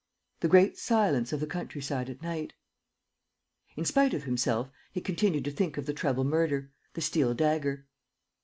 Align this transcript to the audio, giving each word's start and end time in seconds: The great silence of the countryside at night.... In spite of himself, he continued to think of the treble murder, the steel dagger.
The 0.39 0.47
great 0.47 0.79
silence 0.79 1.31
of 1.31 1.41
the 1.41 1.45
countryside 1.45 2.09
at 2.09 2.23
night.... 2.23 2.53
In 3.77 3.85
spite 3.85 4.15
of 4.15 4.23
himself, 4.23 4.71
he 4.91 4.99
continued 4.99 5.45
to 5.45 5.51
think 5.51 5.77
of 5.77 5.85
the 5.85 5.93
treble 5.93 6.23
murder, 6.23 6.71
the 6.95 7.01
steel 7.01 7.35
dagger. 7.35 7.85